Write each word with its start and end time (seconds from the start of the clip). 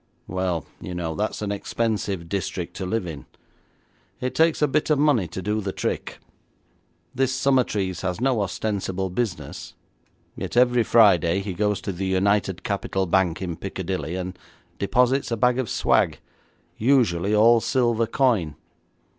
'Well, 0.25 0.65
you 0.81 0.95
know, 0.95 1.13
that's 1.13 1.43
an 1.43 1.51
expensive 1.51 2.27
district 2.27 2.75
to 2.77 2.87
live 2.87 3.05
in; 3.05 3.27
it 4.19 4.33
takes 4.33 4.59
a 4.63 4.67
bit 4.67 4.89
of 4.89 4.97
money 4.97 5.27
to 5.27 5.43
do 5.43 5.61
the 5.61 5.71
trick. 5.71 6.17
This 7.13 7.31
Summertrees 7.31 8.01
has 8.01 8.19
no 8.19 8.41
ostensible 8.41 9.11
business, 9.11 9.75
yet 10.35 10.57
every 10.57 10.81
Friday 10.81 11.41
he 11.41 11.53
goes 11.53 11.81
to 11.81 11.91
the 11.91 12.07
United 12.07 12.63
Capital 12.63 13.05
Bank 13.05 13.43
in 13.43 13.55
Piccadilly, 13.57 14.15
and 14.15 14.39
deposits 14.79 15.29
a 15.29 15.37
bag 15.37 15.59
of 15.59 15.69
swag, 15.69 16.17
usually 16.79 17.35
all 17.35 17.61
silver 17.61 18.07
coin.' 18.07 18.55